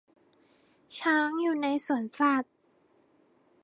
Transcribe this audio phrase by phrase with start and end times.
[0.97, 2.53] ช้างอยู่ในสวนสัตว์